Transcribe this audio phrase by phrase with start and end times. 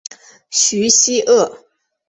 [0.49, 1.63] 叙西厄。